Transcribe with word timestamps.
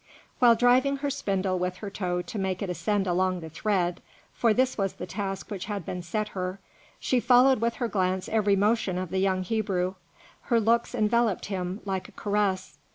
While 0.39 0.55
driving 0.55 0.97
her 0.97 1.11
spindle 1.11 1.59
with 1.59 1.75
her 1.77 1.91
toe 1.91 2.23
to 2.23 2.39
make 2.39 2.63
it 2.63 2.71
ascend 2.71 3.05
along 3.05 3.39
the 3.41 3.49
thread, 3.51 4.01
for 4.33 4.51
this 4.51 4.75
was 4.75 4.93
the 4.93 5.05
task 5.05 5.51
which 5.51 5.65
had 5.65 5.85
been 5.85 6.01
set 6.01 6.29
her, 6.29 6.59
she 6.99 7.19
followed 7.19 7.61
with 7.61 7.75
her 7.75 7.87
glance 7.87 8.27
every 8.27 8.55
motion 8.55 8.97
of 8.97 9.11
the 9.11 9.19
young 9.19 9.43
Hebrew, 9.43 9.93
her 10.49 10.59
looks 10.59 10.95
enveloped 10.95 11.45
him 11.45 11.81
like 11.85 12.09
a 12.09 12.13
caress. 12.13 12.79